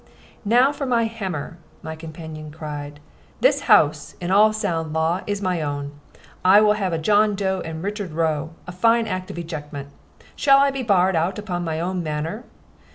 "Now 0.45 0.71
for 0.71 0.87
my 0.87 1.03
hammer," 1.03 1.59
my 1.83 1.95
companion 1.95 2.49
cried. 2.49 2.99
"This 3.41 3.59
house, 3.69 4.15
in 4.19 4.31
all 4.31 4.51
sound 4.51 4.93
law, 4.93 5.21
is 5.27 5.43
my 5.43 5.61
own. 5.61 5.91
I 6.43 6.59
will 6.59 6.73
have 6.73 6.91
a 6.91 6.97
'John 6.97 7.35
Doe 7.35 7.61
and 7.63 7.83
Richard 7.83 8.11
Roe' 8.11 8.49
a 8.65 8.71
fine 8.71 9.05
action 9.05 9.33
of 9.37 9.37
ejectment. 9.37 9.89
Shall 10.35 10.57
I 10.57 10.71
be 10.71 10.81
barred 10.81 11.15
out 11.15 11.37
upon 11.37 11.63
my 11.63 11.79
own 11.79 12.01
manor?" 12.01 12.45